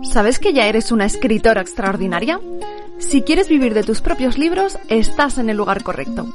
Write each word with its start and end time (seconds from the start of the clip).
¿Sabes 0.00 0.38
que 0.38 0.52
ya 0.52 0.66
eres 0.66 0.92
una 0.92 1.04
escritora 1.04 1.60
extraordinaria? 1.60 2.40
Si 2.98 3.22
quieres 3.22 3.48
vivir 3.48 3.74
de 3.74 3.82
tus 3.82 4.00
propios 4.00 4.38
libros, 4.38 4.78
estás 4.88 5.38
en 5.38 5.50
el 5.50 5.56
lugar 5.56 5.82
correcto. 5.82 6.32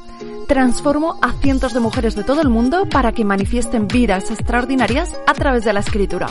Transformo 0.47 1.17
a 1.21 1.33
cientos 1.33 1.73
de 1.73 1.79
mujeres 1.79 2.15
de 2.15 2.23
todo 2.23 2.41
el 2.41 2.49
mundo 2.49 2.87
para 2.89 3.11
que 3.11 3.25
manifiesten 3.25 3.87
vidas 3.87 4.31
extraordinarias 4.31 5.19
a 5.27 5.33
través 5.33 5.65
de 5.65 5.73
la 5.73 5.81
escritura. 5.81 6.29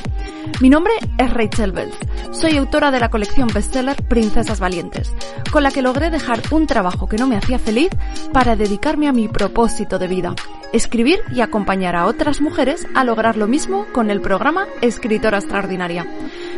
Mi 0.61 0.71
nombre 0.71 0.93
es 1.19 1.33
Rachel 1.33 1.73
Bells. 1.73 1.97
Soy 2.31 2.57
autora 2.57 2.91
de 2.91 3.01
la 3.01 3.11
colección 3.11 3.49
bestseller 3.49 4.03
Princesas 4.05 4.59
Valientes, 4.59 5.13
con 5.51 5.63
la 5.63 5.71
que 5.71 5.83
logré 5.83 6.11
dejar 6.11 6.41
un 6.51 6.67
trabajo 6.67 7.09
que 7.09 7.19
no 7.19 7.27
me 7.27 7.37
hacía 7.37 7.59
feliz 7.59 7.91
para 8.33 8.57
dedicarme 8.57 9.09
a 9.09 9.13
mi 9.13 9.29
propósito 9.29 9.99
de 9.99 10.09
vida, 10.09 10.35
escribir 10.73 11.21
y 11.31 11.41
acompañar 11.41 11.95
a 11.97 12.07
otras 12.07 12.41
mujeres 12.41 12.87
a 12.95 13.05
lograr 13.05 13.37
lo 13.37 13.47
mismo 13.47 13.87
con 13.93 14.11
el 14.11 14.21
programa 14.23 14.67
Escritora 14.81 15.39
Extraordinaria. 15.39 16.07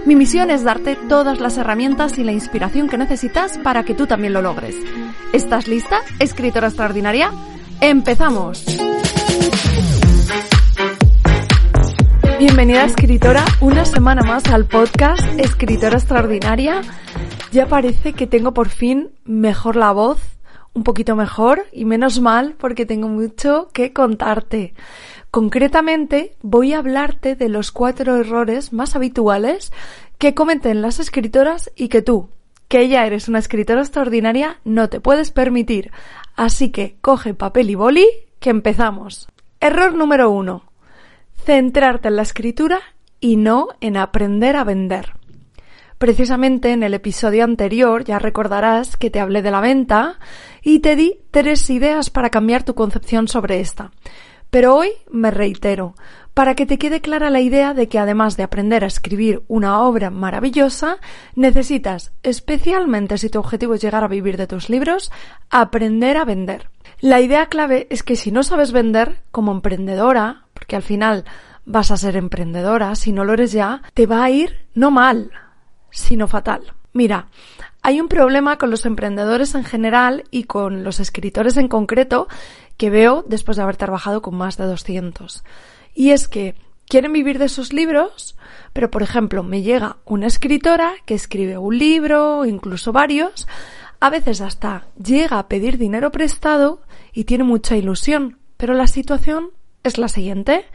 Mi 0.09 0.17
misión 0.17 0.51
es 0.51 0.65
darte 0.65 0.97
todas 0.97 1.39
las 1.39 1.59
herramientas 1.59 2.17
y 2.17 2.25
la 2.25 2.33
inspiración 2.33 2.89
que 2.89 2.97
necesitas 2.97 3.59
para 3.59 3.85
que 3.85 3.93
tú 3.93 4.07
también 4.07 4.33
lo 4.33 4.41
logres. 4.41 4.75
¿Estás 5.35 5.69
lista, 5.69 5.99
escritora 6.19 6.69
extraordinaria? 6.69 7.31
¡Empezamos! 7.83 8.65
Bienvenida 12.39 12.87
escritora, 12.87 13.45
una 13.61 13.85
semana 13.85 14.23
más 14.23 14.47
al 14.47 14.65
podcast 14.65 15.21
Escritora 15.39 15.99
Extraordinaria. 15.99 16.81
Ya 17.53 17.67
parece 17.67 18.15
que 18.15 18.27
tengo 18.27 18.55
por 18.55 18.71
fin 18.71 19.11
mejor 19.27 19.77
la 19.77 19.93
voz, 19.93 20.38
un 20.79 20.85
poquito 20.85 21.17
mejor 21.17 21.67
y 21.73 21.85
menos 21.85 22.21
mal 22.21 22.55
porque 22.57 22.87
tengo 22.87 23.09
mucho 23.09 23.69
que 23.73 23.93
contarte. 23.93 24.75
Concretamente 25.33 26.37
voy 26.41 26.73
a 26.73 26.79
hablarte 26.79 27.35
de 27.35 27.49
los 27.49 27.73
cuatro 27.73 28.17
errores 28.17 28.73
más 28.73 28.95
habituales 28.95 29.73
que 30.19 30.35
cometen 30.35 30.81
las 30.81 31.01
escritoras 31.01 31.73
y 31.75 31.89
que 31.89 32.01
tú, 32.01 32.29
que 32.69 32.89
ya 32.89 33.05
eres 33.07 33.29
una 33.29 33.41
escritora 33.41 33.81
extraordinaria, 33.81 34.61
no 34.65 34.89
te 34.89 35.01
puedes 35.01 35.33
permitir. 35.33 35.91
Así 36.37 36.71
que 36.71 36.97
coge 37.01 37.35
papel 37.35 37.71
y 37.71 37.75
boli, 37.75 38.07
que 38.39 38.51
empezamos. 38.51 39.27
Error 39.61 39.95
número 39.95 40.31
uno. 40.31 40.63
Centrarte 41.45 42.07
en 42.07 42.17
la 42.17 42.23
escritura 42.23 42.81
y 43.19 43.37
no 43.37 43.69
en 43.81 43.97
aprender 43.97 44.55
a 44.55 44.63
vender. 44.63 45.18
Precisamente 45.99 46.71
en 46.71 46.85
el 46.85 46.95
episodio 46.95 47.43
anterior 47.43 48.05
ya 48.05 48.21
recordarás 48.21 48.97
que 48.97 49.11
te 49.11 49.19
hablé 49.19 49.43
de 49.43 49.51
la 49.51 49.61
venta 49.61 50.21
y 50.63 50.79
te 50.79 50.95
di 50.95 51.19
tres 51.33 51.69
ideas 51.71 52.09
para 52.09 52.31
cambiar 52.31 52.63
tu 52.63 52.75
concepción 52.75 53.27
sobre 53.27 53.59
esta. 53.59 53.91
Pero 54.49 54.77
hoy 54.77 54.91
me 55.11 55.33
reitero, 55.33 55.95
para 56.35 56.55
que 56.55 56.67
te 56.67 56.79
quede 56.79 57.01
clara 57.01 57.31
la 57.31 57.41
idea 57.41 57.75
de 57.75 57.89
que 57.89 57.99
además 57.99 58.37
de 58.37 58.45
aprender 58.45 58.85
a 58.85 58.87
escribir 58.87 59.43
una 59.49 59.83
obra 59.83 60.09
maravillosa, 60.11 60.99
necesitas, 61.35 62.13
especialmente 62.23 63.19
si 63.19 63.29
tu 63.29 63.41
objetivo 63.41 63.75
es 63.75 63.83
llegar 63.83 64.05
a 64.05 64.09
vivir 64.09 64.37
de 64.37 64.47
tus 64.47 64.71
libros, 64.71 65.11
aprender 65.51 66.17
a 66.17 66.25
vender. 66.25 66.71
La 67.01 67.21
idea 67.21 67.47
clave 67.47 67.89
es 67.91 68.05
que 68.05 68.15
si 68.15 68.31
no 68.31 68.45
sabes 68.45 68.71
vender 68.71 69.21
como 69.33 69.51
emprendedora, 69.51 70.45
porque 70.55 70.77
al 70.77 70.83
final 70.83 71.25
vas 71.67 71.91
a 71.91 71.97
ser 71.97 72.17
emprendedora, 72.17 72.95
si 72.95 73.11
no 73.11 73.25
lo 73.25 73.33
eres 73.33 73.51
ya, 73.51 73.83
te 73.95 74.07
va 74.07 74.23
a 74.23 74.31
ir 74.31 74.69
no 74.75 74.93
mal, 74.93 75.33
sino 75.91 76.27
fatal. 76.29 76.75
Mira, 76.93 77.29
hay 77.83 78.01
un 78.01 78.09
problema 78.09 78.59
con 78.59 78.71
los 78.71 78.87
emprendedores 78.87 79.55
en 79.55 79.65
general 79.65 80.25
y 80.31 80.45
con 80.45 80.85
los 80.85 81.01
escritores 81.01 81.57
en 81.57 81.69
concreto 81.69 82.29
que 82.77 82.91
veo 82.91 83.25
después 83.27 83.57
de 83.57 83.63
haber 83.63 83.77
trabajado 83.77 84.23
con 84.23 84.35
más 84.35 84.57
de 84.57 84.65
200. 84.65 85.45
Y 85.95 86.11
es 86.11 86.29
que 86.29 86.55
quieren 86.89 87.13
vivir 87.13 87.39
de 87.39 87.49
sus 87.49 87.73
libros, 87.73 88.37
pero 88.73 88.91
por 88.91 89.03
ejemplo 89.03 89.43
me 89.43 89.63
llega 89.63 89.99
una 90.05 90.27
escritora 90.27 90.95
que 91.07 91.15
escribe 91.15 91.59
un 91.59 91.79
libro, 91.79 92.45
incluso 92.47 92.93
varios, 92.93 93.47
a 94.01 94.11
veces 94.11 94.41
hasta 94.41 94.87
llega 95.03 95.39
a 95.39 95.49
pedir 95.49 95.79
dinero 95.79 96.11
prestado 96.13 96.83
y 97.13 97.25
tiene 97.25 97.45
mucha 97.45 97.77
ilusión, 97.77 98.39
pero 98.57 98.75
la 98.75 98.87
situación 98.87 99.51
es 99.83 99.99
la 99.99 100.09
siguiente. 100.09 100.67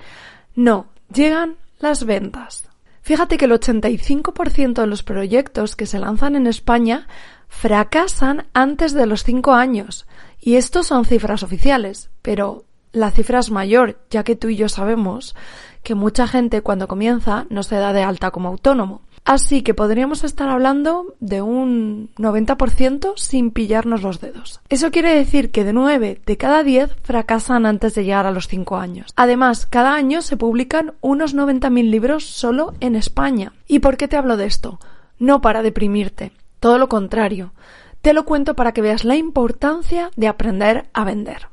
No, 0.55 0.87
llegan 1.13 1.55
las 1.79 2.05
ventas. 2.05 2.69
Fíjate 3.03 3.37
que 3.37 3.45
el 3.45 3.51
85% 3.51 4.81
de 4.81 4.87
los 4.87 5.03
proyectos 5.03 5.75
que 5.75 5.85
se 5.85 5.99
lanzan 5.99 6.37
en 6.37 6.47
España 6.47 7.07
fracasan 7.49 8.47
antes 8.53 8.93
de 8.93 9.05
los 9.05 9.23
5 9.23 9.51
años. 9.51 10.07
Y 10.39 10.55
estos 10.55 10.87
son 10.87 11.03
cifras 11.03 11.43
oficiales, 11.43 12.09
pero 12.21 12.63
la 12.93 13.11
cifra 13.11 13.39
es 13.39 13.51
mayor, 13.51 13.99
ya 14.09 14.23
que 14.23 14.37
tú 14.37 14.47
y 14.47 14.55
yo 14.55 14.69
sabemos 14.69 15.35
que 15.83 15.95
mucha 15.95 16.27
gente 16.27 16.61
cuando 16.61 16.87
comienza 16.87 17.45
no 17.49 17.63
se 17.63 17.75
da 17.75 17.91
de 17.91 18.03
alta 18.03 18.31
como 18.31 18.47
autónomo. 18.47 19.01
Así 19.25 19.61
que 19.61 19.73
podríamos 19.73 20.25
estar 20.25 20.49
hablando 20.49 21.15
de 21.21 21.41
un 21.41 22.09
90% 22.17 23.13
sin 23.15 23.51
pillarnos 23.51 24.01
los 24.01 24.19
dedos. 24.19 24.59
Eso 24.67 24.91
quiere 24.91 25.15
decir 25.15 25.49
que 25.51 25.63
de 25.63 25.71
9 25.71 26.21
de 26.25 26.37
cada 26.37 26.63
10 26.63 26.93
fracasan 27.03 27.65
antes 27.65 27.95
de 27.95 28.03
llegar 28.03 28.25
a 28.25 28.31
los 28.31 28.49
5 28.49 28.75
años. 28.75 29.13
Además, 29.15 29.65
cada 29.65 29.95
año 29.95 30.21
se 30.21 30.35
publican 30.35 30.93
unos 30.99 31.35
90.000 31.35 31.89
libros 31.89 32.25
solo 32.25 32.73
en 32.81 32.97
España. 32.97 33.53
¿Y 33.65 33.79
por 33.79 33.95
qué 33.95 34.09
te 34.09 34.17
hablo 34.17 34.35
de 34.35 34.45
esto? 34.45 34.79
No 35.19 35.39
para 35.39 35.63
deprimirte, 35.63 36.33
todo 36.59 36.77
lo 36.77 36.89
contrario. 36.89 37.53
Te 38.01 38.11
lo 38.11 38.25
cuento 38.25 38.55
para 38.55 38.73
que 38.73 38.81
veas 38.81 39.05
la 39.05 39.15
importancia 39.15 40.11
de 40.17 40.27
aprender 40.27 40.89
a 40.93 41.05
vender. 41.05 41.47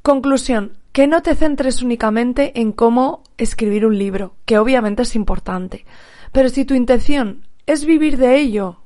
Conclusión, 0.00 0.78
que 0.92 1.06
no 1.06 1.20
te 1.20 1.34
centres 1.34 1.82
únicamente 1.82 2.58
en 2.58 2.72
cómo 2.72 3.22
escribir 3.36 3.84
un 3.84 3.98
libro, 3.98 4.34
que 4.46 4.56
obviamente 4.56 5.02
es 5.02 5.14
importante, 5.14 5.84
pero 6.32 6.48
si 6.48 6.64
tu 6.64 6.74
intención 6.74 7.46
es 7.66 7.84
vivir 7.84 8.16
de 8.16 8.38
ello, 8.38 8.80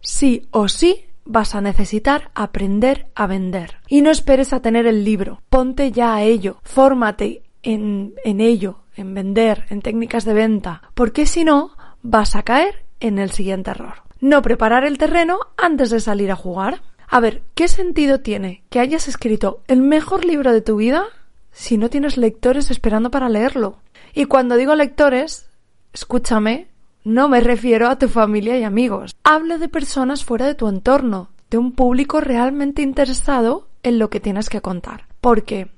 sí 0.00 0.46
o 0.50 0.68
sí 0.68 1.04
vas 1.24 1.54
a 1.54 1.60
necesitar 1.60 2.30
aprender 2.34 3.08
a 3.14 3.26
vender. 3.26 3.76
Y 3.86 4.02
no 4.02 4.10
esperes 4.10 4.52
a 4.52 4.60
tener 4.60 4.86
el 4.86 5.04
libro, 5.04 5.42
ponte 5.50 5.92
ya 5.92 6.14
a 6.14 6.22
ello, 6.22 6.58
fórmate 6.62 7.42
en, 7.62 8.14
en 8.24 8.40
ello, 8.40 8.80
en 8.96 9.14
vender, 9.14 9.66
en 9.70 9.82
técnicas 9.82 10.24
de 10.24 10.34
venta, 10.34 10.82
porque 10.94 11.26
si 11.26 11.44
no, 11.44 11.76
vas 12.02 12.34
a 12.34 12.42
caer 12.42 12.84
en 13.00 13.18
el 13.18 13.30
siguiente 13.30 13.70
error. 13.70 14.02
No 14.20 14.42
preparar 14.42 14.84
el 14.84 14.98
terreno 14.98 15.38
antes 15.56 15.90
de 15.90 16.00
salir 16.00 16.30
a 16.30 16.36
jugar. 16.36 16.82
A 17.08 17.20
ver, 17.20 17.42
¿qué 17.54 17.68
sentido 17.68 18.20
tiene 18.20 18.64
que 18.70 18.80
hayas 18.80 19.06
escrito 19.08 19.62
el 19.68 19.82
mejor 19.82 20.24
libro 20.24 20.52
de 20.52 20.60
tu 20.60 20.76
vida 20.76 21.04
si 21.52 21.78
no 21.78 21.88
tienes 21.88 22.16
lectores 22.16 22.70
esperando 22.70 23.10
para 23.10 23.28
leerlo? 23.28 23.78
Y 24.14 24.24
cuando 24.24 24.56
digo 24.56 24.74
lectores, 24.74 25.48
escúchame, 25.92 26.68
no 27.04 27.28
me 27.28 27.40
refiero 27.40 27.88
a 27.88 27.96
tu 27.96 28.08
familia 28.08 28.58
y 28.58 28.64
amigos. 28.64 29.16
Hablo 29.24 29.58
de 29.58 29.68
personas 29.68 30.24
fuera 30.24 30.46
de 30.46 30.54
tu 30.54 30.68
entorno, 30.68 31.30
de 31.50 31.58
un 31.58 31.72
público 31.72 32.20
realmente 32.20 32.82
interesado 32.82 33.68
en 33.82 33.98
lo 33.98 34.10
que 34.10 34.20
tienes 34.20 34.48
que 34.48 34.60
contar. 34.60 35.06
Porque, 35.20 35.70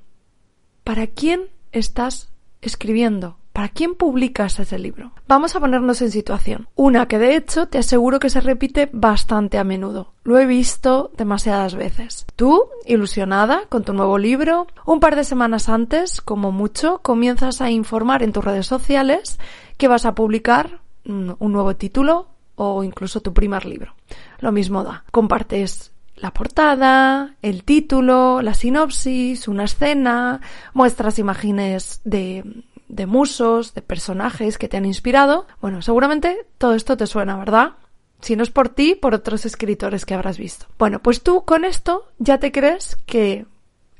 ¿para 0.84 1.06
quién 1.06 1.48
estás 1.72 2.30
escribiendo? 2.62 3.36
¿Para 3.52 3.68
quién 3.68 3.94
publicas 3.94 4.60
ese 4.60 4.78
libro? 4.78 5.12
Vamos 5.26 5.54
a 5.54 5.60
ponernos 5.60 6.00
en 6.02 6.10
situación. 6.10 6.68
Una 6.76 7.06
que 7.06 7.18
de 7.18 7.34
hecho 7.34 7.66
te 7.66 7.78
aseguro 7.78 8.20
que 8.20 8.30
se 8.30 8.40
repite 8.40 8.88
bastante 8.92 9.58
a 9.58 9.64
menudo. 9.64 10.12
Lo 10.22 10.38
he 10.38 10.46
visto 10.46 11.10
demasiadas 11.16 11.74
veces. 11.74 12.26
Tú, 12.36 12.64
ilusionada 12.86 13.62
con 13.68 13.84
tu 13.84 13.92
nuevo 13.92 14.18
libro, 14.18 14.68
un 14.86 15.00
par 15.00 15.16
de 15.16 15.24
semanas 15.24 15.68
antes, 15.68 16.20
como 16.20 16.52
mucho, 16.52 17.00
comienzas 17.02 17.60
a 17.60 17.70
informar 17.70 18.22
en 18.22 18.32
tus 18.32 18.44
redes 18.44 18.66
sociales 18.66 19.38
que 19.78 19.88
vas 19.88 20.06
a 20.06 20.14
publicar 20.14 20.80
un 21.04 21.52
nuevo 21.52 21.76
título 21.76 22.28
o 22.56 22.84
incluso 22.84 23.20
tu 23.20 23.32
primer 23.32 23.64
libro. 23.66 23.94
Lo 24.38 24.52
mismo 24.52 24.84
da. 24.84 25.04
Compartes 25.10 25.92
la 26.16 26.32
portada, 26.32 27.36
el 27.40 27.64
título, 27.64 28.42
la 28.42 28.54
sinopsis, 28.54 29.48
una 29.48 29.64
escena, 29.64 30.40
muestras 30.74 31.18
imágenes 31.18 32.02
de 32.04 32.44
de 32.90 33.06
musos, 33.06 33.72
de 33.72 33.82
personajes 33.82 34.58
que 34.58 34.68
te 34.68 34.76
han 34.76 34.84
inspirado. 34.84 35.46
Bueno, 35.60 35.80
seguramente 35.80 36.46
todo 36.58 36.74
esto 36.74 36.96
te 36.96 37.06
suena, 37.06 37.36
¿verdad? 37.36 37.74
Si 38.20 38.36
no 38.36 38.42
es 38.42 38.50
por 38.50 38.68
ti, 38.68 38.94
por 38.94 39.14
otros 39.14 39.46
escritores 39.46 40.04
que 40.04 40.14
habrás 40.14 40.36
visto. 40.36 40.66
Bueno, 40.78 41.00
pues 41.00 41.22
tú 41.22 41.44
con 41.44 41.64
esto 41.64 42.04
ya 42.18 42.38
te 42.38 42.52
crees 42.52 42.96
que 43.06 43.46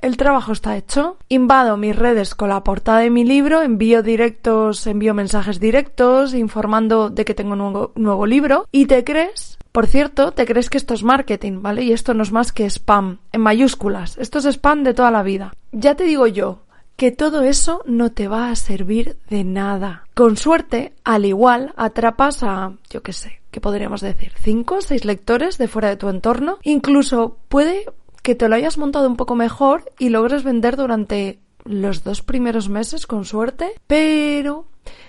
el 0.03 0.17
trabajo 0.17 0.53
está 0.53 0.77
hecho. 0.77 1.17
Invado 1.29 1.77
mis 1.77 1.97
redes 1.97 2.35
con 2.35 2.49
la 2.49 2.65
portada 2.65 3.01
de 3.01 3.11
mi 3.11 3.25
libro, 3.25 3.63
envío 3.63 4.03
directos, 4.03 4.87
envío 4.87 5.15
mensajes 5.15 5.61
directos 5.61 6.35
informando 6.35 7.11
de 7.11 7.25
que 7.25 7.35
tengo 7.35 7.53
un 7.53 7.59
nuevo, 7.59 7.93
nuevo 7.95 8.27
libro 8.27 8.67
y 8.73 8.87
te 8.87 9.05
crees 9.05 9.59
por 9.73 9.87
cierto, 9.87 10.33
te 10.33 10.47
crees 10.47 10.69
que 10.69 10.79
esto 10.79 10.95
es 10.95 11.05
marketing, 11.05 11.63
¿vale? 11.63 11.85
Y 11.85 11.93
esto 11.93 12.13
no 12.13 12.25
es 12.25 12.33
más 12.33 12.51
que 12.51 12.69
spam, 12.69 13.19
en 13.31 13.41
mayúsculas. 13.41 14.19
Esto 14.19 14.41
es 14.41 14.47
spam 14.47 14.83
de 14.83 14.95
toda 14.95 15.13
la 15.13 15.23
vida. 15.23 15.55
Ya 15.71 15.95
te 15.95 16.05
digo 16.05 16.27
yo 16.27 16.63
que 16.97 17.13
todo 17.13 17.43
eso 17.43 17.83
no 17.87 18.13
te 18.13 18.29
va 18.29 18.51
a 18.51 18.57
servir 18.57 19.17
de 19.31 19.45
nada. 19.45 20.05
Con 20.13 20.37
suerte, 20.37 20.93
al 21.05 21.25
igual, 21.25 21.73
atrapas 21.77 22.43
a, 22.43 22.73
yo 22.91 23.03
qué 23.03 23.13
sé, 23.13 23.41
¿qué 23.51 23.61
podríamos 23.61 24.03
decir? 24.03 24.33
¿Cinco 24.43 24.75
o 24.75 24.81
seis 24.83 25.05
lectores 25.05 25.57
de 25.57 25.69
fuera 25.69 25.89
de 25.89 25.97
tu 25.97 26.09
entorno? 26.09 26.59
Incluso 26.63 27.39
puede 27.49 27.87
que 28.23 28.35
te 28.35 28.49
lo 28.49 28.55
hayas 28.55 28.79
montado 28.79 29.09
un 29.09 29.17
poco 29.17 29.35
mejor 29.35 29.93
y 29.99 30.09
logres 30.09 30.43
vender 30.45 30.77
durante 30.77 31.39
los 31.65 32.05
dos 32.05 32.23
primeros 32.23 32.69
meses 32.69 33.07
con 33.07 33.25
suerte, 33.25 33.73
pero 33.87 34.67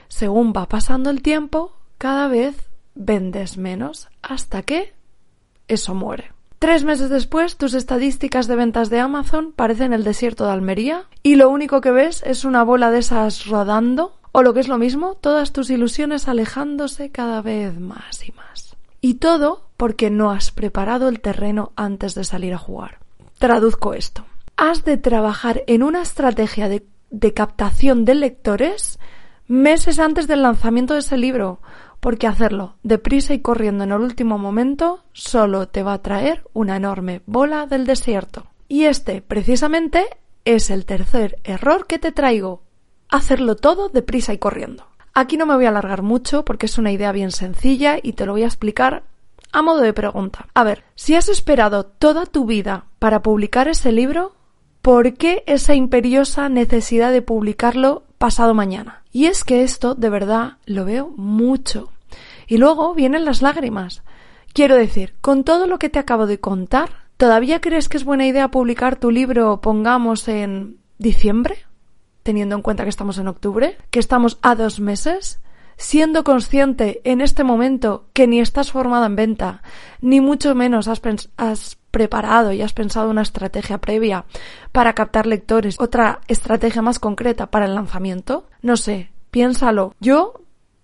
según 0.08 0.54
va 0.56 0.68
pasando 0.68 1.10
el 1.10 1.22
tiempo, 1.22 1.74
cada 1.98 2.28
vez 2.28 2.69
vendes 2.96 3.58
menos 3.58 4.10
hasta 4.22 4.63
que 4.63 4.94
eso 5.68 5.94
muere. 5.94 6.31
Tres 6.60 6.84
meses 6.84 7.10
después, 7.10 7.58
tus 7.58 7.74
estadísticas 7.74 8.48
de 8.48 8.56
ventas 8.56 8.90
de 8.92 9.00
Amazon 9.00 9.52
parecen 9.52 9.94
el 9.94 10.04
desierto 10.04 10.46
de 10.46 10.52
Almería 10.52 11.06
y 11.24 11.36
lo 11.36 11.50
único 11.50 11.81
que 11.81 11.92
ves 11.92 12.22
es 12.24 12.46
una 12.46 12.64
bola 12.64 12.92
de 12.92 13.00
esas 13.00 13.48
rodando 13.48 14.19
o 14.31 14.44
lo 14.44 14.54
que 14.54 14.60
es 14.60 14.68
lo 14.68 14.78
mismo, 14.78 15.16
todas 15.16 15.54
tus 15.54 15.69
ilusiones 15.69 16.28
alejándose 16.28 17.10
cada 17.10 17.42
vez 17.42 17.80
más 17.80 18.28
y 18.28 18.31
más. 18.34 18.70
Y 19.01 19.15
todo 19.15 19.71
porque 19.77 20.12
no 20.12 20.30
has 20.31 20.51
preparado 20.51 21.09
el 21.09 21.21
terreno 21.21 21.74
antes 21.75 22.13
de 22.13 22.24
salir 22.24 22.53
a 22.53 22.59
jugar. 22.59 23.00
Traduzco 23.39 23.95
esto. 23.95 24.25
Has 24.56 24.86
de 24.86 24.98
trabajar 24.98 25.63
en 25.65 25.81
una 25.81 26.03
estrategia 26.03 26.69
de, 26.69 26.86
captación 27.33 28.06
de 28.06 28.13
lectores 28.13 29.00
meses 29.48 29.98
antes 29.98 30.27
del 30.27 30.44
lanzamiento 30.44 30.94
de 30.94 31.00
ese 31.00 31.18
libro 31.18 31.59
porque 32.00 32.27
hacerlo 32.27 32.75
deprisa 32.83 33.33
y 33.33 33.39
corriendo 33.39 33.83
en 33.83 33.92
el 33.92 34.01
último 34.01 34.38
momento 34.38 35.04
solo 35.13 35.68
te 35.68 35.83
va 35.83 35.94
a 35.94 36.01
traer 36.01 36.44
una 36.54 36.75
enorme 36.75 37.21
bola 37.25 37.65
del 37.65 37.86
desierto. 37.86 38.47
Y 38.68 38.86
este, 38.86 39.21
precisamente, 39.21 40.06
es 40.45 40.69
el 40.69 40.86
tercer 40.86 41.39
error 41.44 41.88
que 41.88 42.00
te 42.00 42.12
traigo. 42.12 42.62
Hacerlo 43.09 43.56
todo 43.56 43.89
deprisa 43.89 44.33
y 44.33 44.38
corriendo. 44.38 44.86
Aquí 45.13 45.36
no 45.36 45.46
me 45.46 45.56
voy 45.56 45.66
a 45.66 45.69
alargar 45.69 46.02
mucho 46.02 46.46
porque 46.46 46.68
es 46.68 46.78
una 46.78 46.92
idea 46.92 47.12
bien 47.12 47.31
sencilla 47.31 47.98
y 48.02 48.13
te 48.13 48.25
lo 48.25 48.31
voy 48.34 48.44
a 48.44 48.48
explicar 48.48 49.04
a 49.52 49.62
modo 49.62 49.81
de 49.81 49.94
pregunta. 49.94 50.48
A 50.54 50.63
ver, 50.63 50.84
si 50.96 51.16
has 51.16 51.28
esperado 51.28 51.86
toda 51.86 52.25
tu 52.25 52.46
vida 52.46 52.86
para 53.00 53.22
publicar 53.22 53.68
ese 53.68 53.92
libro, 53.92 54.34
¿por 54.81 55.16
qué 55.16 55.44
esa 55.48 55.75
imperiosa 55.75 56.48
necesidad 56.48 57.12
de 57.12 57.22
publicarlo 57.22 58.04
pasado 58.18 58.54
mañana? 58.54 59.04
Y 59.12 59.25
es 59.25 59.44
que 59.44 59.63
esto, 59.63 59.96
de 59.96 60.10
verdad, 60.10 60.58
lo 60.66 60.86
veo 60.86 61.10
mucho. 61.18 61.92
Y 62.48 62.57
luego 62.57 62.94
vienen 62.94 63.25
las 63.25 63.42
lágrimas. 63.42 64.04
Quiero 64.54 64.75
decir, 64.75 65.14
con 65.19 65.44
todo 65.44 65.68
lo 65.68 65.80
que 65.80 65.90
te 65.90 66.00
acabo 66.00 66.25
de 66.25 66.40
contar, 66.40 66.90
¿todavía 67.18 67.60
crees 67.60 67.90
que 67.90 67.98
es 67.98 68.06
buena 68.06 68.25
idea 68.25 68.50
publicar 68.50 68.98
tu 68.98 69.12
libro, 69.12 69.60
pongamos, 69.60 70.28
en 70.30 70.78
diciembre? 70.98 71.66
Teniendo 72.23 72.56
en 72.56 72.62
cuenta 72.62 72.83
que 72.83 72.89
estamos 72.89 73.18
en 73.18 73.27
octubre, 73.27 73.77
que 73.89 74.00
estamos 74.00 74.38
a 74.41 74.56
dos 74.56 74.79
meses, 74.79 75.39
siendo 75.77 76.23
consciente 76.23 77.01
en 77.03 77.21
este 77.21 77.44
momento 77.44 78.06
que 78.13 78.27
ni 78.27 78.39
estás 78.39 78.71
formada 78.71 79.07
en 79.07 79.15
venta, 79.15 79.63
ni 80.00 80.21
mucho 80.21 80.53
menos 80.53 80.88
has, 80.88 81.01
has, 81.38 81.77
preparado 81.89 82.53
y 82.53 82.62
has 82.62 82.71
pensado 82.71 83.09
una 83.09 83.23
estrategia 83.23 83.79
previa 83.79 84.23
para 84.71 84.94
captar 84.94 85.25
lectores, 85.25 85.75
otra 85.79 86.21
estrategia 86.27 86.81
más 86.81 87.00
concreta 87.00 87.51
para 87.51 87.65
el 87.65 87.75
lanzamiento, 87.75 88.47
no 88.62 88.77
sé, 88.77 89.12
piénsalo. 89.29 89.94
Yo 90.00 90.41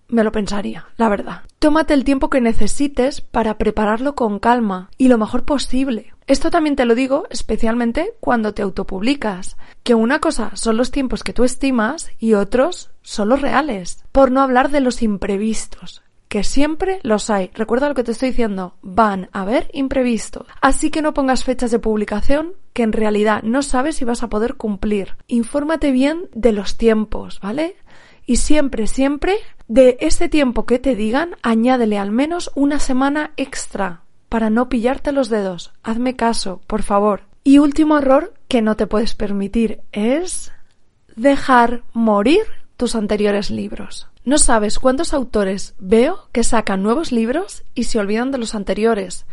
me 0.08 0.24
lo 0.24 0.32
pensaría, 0.32 0.86
la 0.96 1.08
verdad. 1.08 1.42
Tómate 1.58 1.94
el 1.94 2.04
tiempo 2.04 2.30
que 2.30 2.40
necesites 2.40 3.20
para 3.20 3.58
prepararlo 3.58 4.14
con 4.14 4.38
calma 4.38 4.90
y 4.96 5.08
lo 5.08 5.18
mejor 5.18 5.44
posible. 5.44 6.14
Esto 6.26 6.50
también 6.50 6.76
te 6.76 6.84
lo 6.84 6.94
digo 6.94 7.24
especialmente 7.30 8.14
cuando 8.20 8.52
te 8.52 8.62
autopublicas, 8.62 9.56
que 9.82 9.94
una 9.94 10.18
cosa 10.18 10.50
son 10.54 10.76
los 10.76 10.90
tiempos 10.90 11.22
que 11.24 11.32
tú 11.32 11.44
estimas 11.44 12.10
y 12.18 12.34
otros 12.34 12.90
son 13.02 13.30
los 13.30 13.40
reales, 13.40 14.04
por 14.12 14.30
no 14.30 14.42
hablar 14.42 14.70
de 14.70 14.80
los 14.80 15.02
imprevistos, 15.02 16.02
que 16.28 16.44
siempre 16.44 17.00
los 17.02 17.30
hay. 17.30 17.50
Recuerda 17.54 17.88
lo 17.88 17.94
que 17.94 18.04
te 18.04 18.12
estoy 18.12 18.30
diciendo, 18.30 18.74
van 18.82 19.30
a 19.32 19.40
haber 19.42 19.70
imprevistos. 19.72 20.46
Así 20.60 20.90
que 20.90 21.00
no 21.00 21.14
pongas 21.14 21.44
fechas 21.44 21.70
de 21.70 21.78
publicación 21.78 22.52
que 22.74 22.82
en 22.82 22.92
realidad 22.92 23.42
no 23.42 23.62
sabes 23.62 23.96
si 23.96 24.04
vas 24.04 24.22
a 24.22 24.28
poder 24.28 24.56
cumplir. 24.56 25.16
Infórmate 25.26 25.90
bien 25.92 26.28
de 26.34 26.52
los 26.52 26.76
tiempos, 26.76 27.40
¿vale? 27.40 27.76
Y 28.26 28.36
siempre, 28.36 28.86
siempre, 28.86 29.36
de 29.68 29.98
este 30.00 30.28
tiempo 30.28 30.66
que 30.66 30.78
te 30.78 30.96
digan, 30.96 31.36
añádele 31.42 31.98
al 31.98 32.10
menos 32.10 32.50
una 32.54 32.80
semana 32.80 33.32
extra 33.36 34.02
para 34.28 34.50
no 34.50 34.68
pillarte 34.68 35.12
los 35.12 35.28
dedos. 35.28 35.72
Hazme 35.82 36.16
caso, 36.16 36.60
por 36.66 36.82
favor. 36.82 37.22
Y 37.44 37.58
último 37.58 37.98
error 37.98 38.34
que 38.48 38.62
no 38.62 38.76
te 38.76 38.86
puedes 38.86 39.14
permitir 39.14 39.80
es 39.92 40.52
dejar 41.16 41.82
morir 41.92 42.44
tus 42.76 42.94
anteriores 42.94 43.50
libros. 43.50 44.08
No 44.24 44.38
sabes 44.38 44.78
cuántos 44.78 45.14
autores 45.14 45.74
veo 45.78 46.28
que 46.32 46.44
sacan 46.44 46.82
nuevos 46.82 47.12
libros 47.12 47.64
y 47.74 47.84
se 47.84 47.98
olvidan 47.98 48.30
de 48.30 48.38
los 48.38 48.54
anteriores 48.54 49.26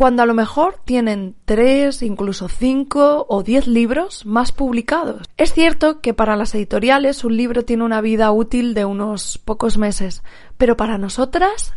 cuando 0.00 0.22
a 0.22 0.26
lo 0.26 0.32
mejor 0.32 0.76
tienen 0.86 1.34
tres, 1.44 2.02
incluso 2.02 2.48
cinco 2.48 3.26
o 3.28 3.42
diez 3.42 3.66
libros 3.66 4.24
más 4.24 4.50
publicados. 4.50 5.28
Es 5.36 5.52
cierto 5.52 6.00
que 6.00 6.14
para 6.14 6.36
las 6.36 6.54
editoriales 6.54 7.22
un 7.22 7.36
libro 7.36 7.66
tiene 7.66 7.84
una 7.84 8.00
vida 8.00 8.32
útil 8.32 8.72
de 8.72 8.86
unos 8.86 9.36
pocos 9.36 9.76
meses, 9.76 10.22
pero 10.56 10.74
para 10.74 10.96
nosotras 10.96 11.74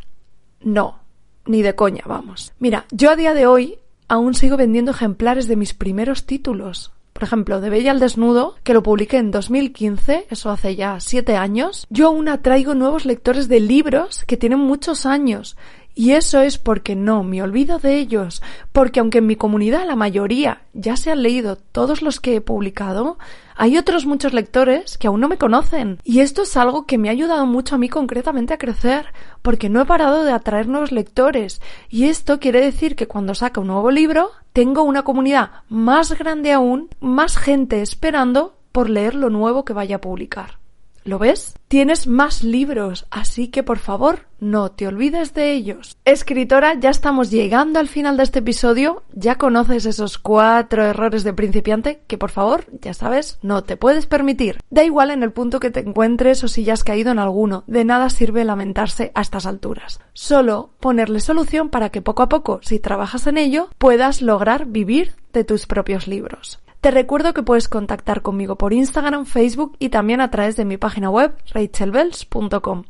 no, 0.61 0.99
ni 1.45 1.63
de 1.63 1.75
coña, 1.75 2.03
vamos. 2.05 2.53
Mira, 2.59 2.85
yo 2.91 3.11
a 3.11 3.17
día 3.17 3.33
de 3.33 3.45
hoy 3.45 3.79
aún 4.07 4.35
sigo 4.35 4.55
vendiendo 4.55 4.91
ejemplares 4.91 5.49
de 5.49 5.57
mis 5.57 5.73
primeros 5.73 6.25
títulos. 6.25 6.93
Por 7.11 7.23
ejemplo, 7.23 7.59
de 7.59 7.69
Bella 7.69 7.91
al 7.91 7.99
Desnudo, 7.99 8.55
que 8.63 8.73
lo 8.73 8.83
publiqué 8.83 9.17
en 9.17 9.31
2015, 9.31 10.27
eso 10.29 10.49
hace 10.49 10.77
ya 10.77 10.99
siete 11.01 11.35
años, 11.35 11.85
yo 11.89 12.07
aún 12.07 12.29
atraigo 12.29 12.73
nuevos 12.73 13.05
lectores 13.05 13.49
de 13.49 13.59
libros 13.59 14.23
que 14.23 14.37
tienen 14.37 14.59
muchos 14.59 15.05
años 15.05 15.57
y 15.95 16.12
eso 16.12 16.42
es 16.42 16.57
porque 16.57 16.95
no 16.95 17.24
me 17.24 17.44
olvido 17.44 17.78
de 17.78 17.98
ellos, 17.98 18.42
porque 18.72 19.00
aunque 19.00 19.19
en 19.19 19.28
mi 19.28 19.36
comunidad 19.36 19.86
la 19.86 19.95
mayoría 19.95 20.63
ya 20.74 20.98
se 20.98 21.12
han 21.12 21.22
leído 21.22 21.56
todos 21.56 22.01
los 22.01 22.19
que 22.19 22.36
he 22.36 22.42
publicado, 22.42 23.18
hay 23.56 23.78
otros 23.78 24.07
muchos 24.07 24.34
lectores 24.34 24.98
que 24.98 25.07
aún 25.07 25.19
no 25.19 25.30
me 25.30 25.38
conocen. 25.38 26.00
Y 26.04 26.22
esto 26.22 26.44
es 26.44 26.57
algo 26.57 26.88
que 26.88 26.98
me 26.98 27.10
ha 27.10 27.12
ayudado 27.12 27.45
mucho 27.45 27.75
a 27.75 27.78
mí 27.78 27.90
concretamente 27.90 28.54
a 28.54 28.57
crecer, 28.57 29.06
porque 29.44 29.69
no 29.69 29.81
he 29.81 29.86
parado 29.86 30.24
de 30.24 30.31
atraer 30.31 30.68
nuevos 30.68 30.92
lectores. 30.92 31.62
Y 31.90 32.06
esto 32.06 32.40
quiere 32.40 32.62
decir 32.62 32.95
que 32.95 33.07
cuando 33.07 33.35
saca 33.35 33.62
un 33.62 33.68
nuevo 33.68 33.92
libro, 33.92 34.31
tengo 34.52 34.81
una 34.81 35.04
comunidad 35.04 35.52
más 35.69 36.18
grande 36.18 36.52
aún, 36.52 36.90
más 37.00 37.38
gente 37.38 37.81
esperando 37.81 38.57
por 38.71 38.90
leer 38.90 39.14
lo 39.14 39.30
nuevo 39.30 39.64
que 39.64 39.73
vaya 39.73 39.97
a 39.97 40.02
publicar. 40.02 40.62
¿Lo 41.06 41.19
ves? 41.19 41.56
Tienes 41.68 42.07
más 42.07 42.44
libros, 42.44 43.07
así 43.12 43.50
que 43.50 43.62
por 43.62 43.80
favor 43.80 44.28
no 44.40 44.72
te 44.72 44.88
olvides 44.88 45.33
de 45.33 45.52
ellos. 45.52 45.98
Escritora, 46.06 46.76
ya 46.80 46.90
estamos 46.90 47.30
llegando 47.30 47.80
al 47.80 47.90
final 47.90 48.16
de 48.16 48.24
este 48.24 48.40
episodio. 48.40 49.04
Ya 49.14 49.36
conoces 49.36 49.86
esos 49.86 50.18
cuatro 50.18 50.86
errores 50.86 51.24
de 51.24 51.33
principiante 51.33 52.04
que 52.07 52.18
por 52.18 52.30
favor, 52.30 52.66
ya 52.81 52.94
sabes, 52.94 53.38
no 53.42 53.64
te 53.64 53.76
puedes 53.76 54.06
permitir. 54.06 54.60
Da 54.69 54.83
igual 54.83 55.12
en 55.12 55.24
el 55.24 55.33
punto 55.33 55.60
que 55.60 55.72
te 55.72 55.81
encuentres 55.81 56.44
o 56.44 56.48
si 56.48 56.64
ya 56.64 56.74
has 56.74 56.83
caído 56.86 57.12
en 57.12 57.19
alguno. 57.19 57.66
De 57.68 57.83
nada 57.83 58.10
sirve 58.10 58.45
lamentarse 58.45 59.12
a 59.14 59.22
estas 59.22 59.45
alturas. 59.45 60.00
Solo 60.14 60.72
ponerle 60.80 61.19
solución 61.19 61.69
para 61.69 61.90
que 61.90 62.02
poco 62.02 62.24
a 62.24 62.30
poco, 62.30 62.60
si 62.64 62.80
trabajas 62.80 63.28
en 63.28 63.38
ello, 63.38 63.69
puedas 63.78 64.22
lograr 64.22 64.68
vivir 64.68 65.16
de 65.33 65.44
tus 65.44 65.66
propios 65.68 66.07
libros. 66.07 66.62
Te 66.83 66.92
recuerdo 66.92 67.33
que 67.33 67.44
puedes 67.44 67.69
contactar 67.69 68.21
conmigo 68.21 68.57
por 68.57 68.73
Instagram, 68.73 69.25
Facebook 69.25 69.78
y 69.80 69.87
también 69.87 70.19
a 70.19 70.30
través 70.30 70.57
de 70.57 70.66
mi 70.66 70.75
página 70.75 71.09
web 71.09 71.33
rachelbells.com. 71.54 72.83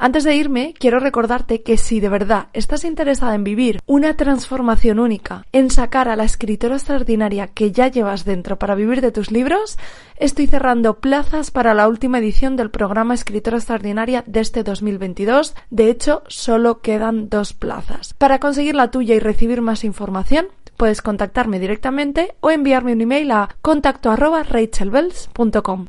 Antes 0.00 0.24
de 0.24 0.34
irme, 0.34 0.74
quiero 0.76 0.98
recordarte 0.98 1.62
que 1.62 1.76
si 1.78 2.00
de 2.00 2.08
verdad 2.08 2.48
estás 2.54 2.82
interesada 2.82 3.36
en 3.36 3.44
vivir 3.44 3.80
una 3.86 4.16
transformación 4.16 4.98
única, 4.98 5.46
en 5.52 5.70
sacar 5.70 6.08
a 6.08 6.16
la 6.16 6.24
escritora 6.24 6.74
extraordinaria 6.74 7.46
que 7.46 7.70
ya 7.70 7.86
llevas 7.86 8.24
dentro 8.24 8.58
para 8.58 8.74
vivir 8.74 9.00
de 9.00 9.12
tus 9.12 9.30
libros, 9.30 9.78
estoy 10.16 10.48
cerrando 10.48 10.98
plazas 10.98 11.52
para 11.52 11.72
la 11.72 11.86
última 11.86 12.18
edición 12.18 12.56
del 12.56 12.72
programa 12.72 13.14
Escritora 13.14 13.58
Extraordinaria 13.58 14.24
de 14.26 14.40
este 14.40 14.64
2022. 14.64 15.54
De 15.70 15.88
hecho, 15.88 16.24
solo 16.26 16.80
quedan 16.80 17.28
dos 17.28 17.52
plazas. 17.52 18.12
Para 18.14 18.40
conseguir 18.40 18.74
la 18.74 18.90
tuya 18.90 19.14
y 19.14 19.20
recibir 19.20 19.62
más 19.62 19.84
información, 19.84 20.48
puedes 20.76 21.02
contactarme 21.02 21.58
directamente 21.58 22.34
o 22.40 22.50
enviarme 22.50 22.92
un 22.92 23.00
email 23.00 23.30
a 23.30 23.48
contacto 23.62 24.10
arroba. 24.10 24.44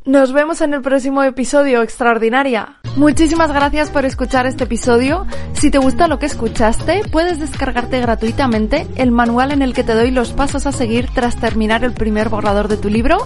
Nos 0.06 0.34
vemos 0.34 0.62
en 0.62 0.74
el 0.74 0.82
próximo 0.82 1.24
episodio 1.24 1.82
extraordinaria. 1.82 2.78
Muchísimas 2.96 3.52
gracias 3.52 3.90
por 3.90 4.06
escuchar 4.06 4.46
este 4.46 4.64
episodio. 4.64 5.28
Si 5.54 5.70
te 5.70 5.78
gusta 5.78 6.08
lo 6.08 6.20
que 6.20 6.26
escuchaste, 6.26 7.04
puedes 7.12 7.40
descargarte 7.40 8.00
gratuitamente 8.02 8.88
el 8.96 9.12
manual 9.12 9.52
en 9.52 9.62
el 9.62 9.74
que 9.74 9.84
te 9.84 9.94
doy 9.94 10.12
los 10.12 10.34
pasos 10.34 10.66
a 10.66 10.72
seguir 10.72 11.10
tras 11.14 11.36
terminar 11.36 11.84
el 11.84 11.94
primer 11.94 12.30
borrador 12.30 12.68
de 12.68 12.78
tu 12.78 12.90
libro 12.90 13.18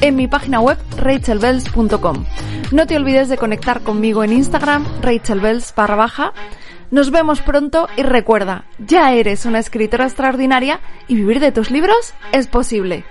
en 0.00 0.16
mi 0.16 0.26
página 0.26 0.60
web 0.60 0.78
rachelbells.com. 0.96 2.24
No 2.72 2.86
te 2.86 2.96
olvides 2.96 3.28
de 3.28 3.38
conectar 3.38 3.82
conmigo 3.82 4.24
en 4.24 4.32
Instagram, 4.32 4.84
rachelbells. 5.02 5.72
Nos 6.92 7.10
vemos 7.10 7.40
pronto 7.40 7.88
y 7.96 8.02
recuerda, 8.02 8.66
ya 8.78 9.14
eres 9.14 9.46
una 9.46 9.58
escritora 9.58 10.04
extraordinaria 10.04 10.78
y 11.08 11.14
vivir 11.14 11.40
de 11.40 11.50
tus 11.50 11.70
libros 11.70 12.12
es 12.32 12.48
posible. 12.48 13.06